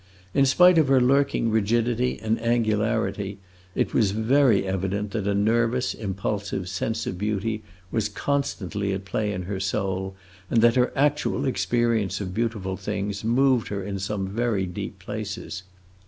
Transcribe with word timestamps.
In 0.33 0.47
spite 0.47 0.79
of 0.79 0.87
her 0.87 0.99
lurking 0.99 1.51
rigidity 1.51 2.19
and 2.19 2.41
angularity, 2.41 3.37
it 3.75 3.93
was 3.93 4.13
very 4.13 4.65
evident 4.65 5.11
that 5.11 5.27
a 5.27 5.35
nervous, 5.35 5.93
impulsive 5.93 6.67
sense 6.69 7.05
of 7.05 7.19
beauty 7.19 7.61
was 7.91 8.09
constantly 8.09 8.93
at 8.93 9.05
play 9.05 9.31
in 9.31 9.43
her 9.43 9.59
soul, 9.59 10.15
and 10.49 10.63
that 10.63 10.73
her 10.73 10.91
actual 10.95 11.45
experience 11.45 12.19
of 12.19 12.33
beautiful 12.33 12.77
things 12.77 13.23
moved 13.23 13.67
her 13.67 13.83
in 13.83 13.99
some 13.99 14.27
very 14.27 14.65
deep 14.65 14.97
places. 14.97 15.61